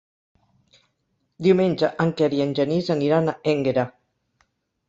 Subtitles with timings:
[1.47, 3.85] Diumenge en Quer i en Genís aniran a Énguera.